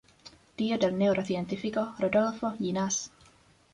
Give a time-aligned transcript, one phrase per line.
[0.55, 3.11] Tío del neurocientífico Rodolfo Llinás.